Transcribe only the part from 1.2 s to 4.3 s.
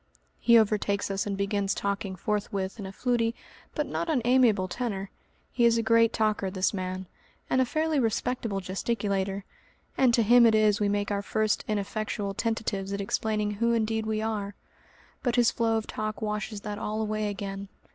and begins talking forthwith in a fluty, but not